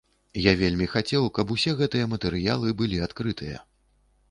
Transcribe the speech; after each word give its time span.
Я 0.43 0.53
вельмі 0.61 0.87
хацеў, 0.93 1.27
каб 1.35 1.53
усе 1.57 1.75
гэтыя 1.83 2.09
матэрыялы 2.15 2.75
былі 2.83 3.05
адкрытыя. 3.09 3.63